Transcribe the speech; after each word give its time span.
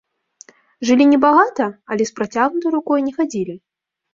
Жылі 0.89 1.05
не 1.11 1.19
багата, 1.27 1.67
але 1.91 2.03
з 2.11 2.17
працягнутай 2.17 2.71
рукой 2.79 2.99
не 3.11 3.17
хадзілі. 3.19 3.55